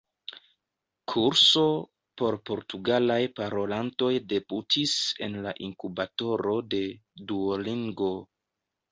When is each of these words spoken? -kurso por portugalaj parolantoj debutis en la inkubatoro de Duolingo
-kurso 1.05 1.65
por 2.21 2.37
portugalaj 2.49 3.19
parolantoj 3.39 4.09
debutis 4.33 4.93
en 5.27 5.35
la 5.43 5.53
inkubatoro 5.67 6.55
de 6.75 6.81
Duolingo 7.33 8.09